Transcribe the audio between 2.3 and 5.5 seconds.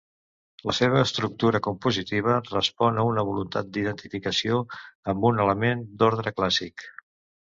respon a una voluntat d'identificació amb un